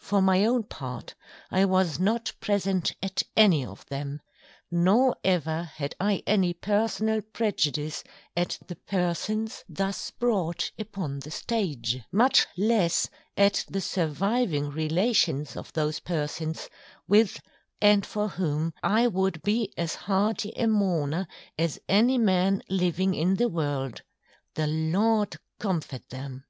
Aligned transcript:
For 0.00 0.20
my 0.20 0.44
own 0.44 0.64
part, 0.64 1.14
I 1.48 1.66
was 1.66 2.00
not 2.00 2.32
present 2.40 2.96
at 3.00 3.22
any 3.36 3.64
of 3.64 3.86
them; 3.86 4.20
nor 4.72 5.14
ever 5.22 5.70
had 5.76 5.94
I 6.00 6.24
any 6.26 6.52
Personal 6.52 7.22
prejudice 7.32 8.02
at 8.36 8.58
the 8.66 8.74
Persons 8.74 9.62
thus 9.68 10.10
brought 10.10 10.72
upon 10.80 11.20
the 11.20 11.30
Stage; 11.30 12.00
much 12.10 12.48
less 12.58 13.08
at 13.36 13.64
the 13.68 13.80
Surviving 13.80 14.68
Relations 14.68 15.56
of 15.56 15.72
those 15.74 16.00
Persons, 16.00 16.68
with 17.06 17.38
and 17.80 18.04
for 18.04 18.30
whom 18.30 18.72
I 18.82 19.06
would 19.06 19.42
be 19.42 19.72
as 19.78 19.94
hearty 19.94 20.50
a 20.56 20.66
Mourner 20.66 21.28
as 21.56 21.78
any 21.88 22.18
Man 22.18 22.64
living 22.68 23.14
in 23.14 23.36
the 23.36 23.48
World: 23.48 24.02
_The 24.56 24.90
Lord 24.92 25.36
Comfort 25.60 26.08
them! 26.08 26.46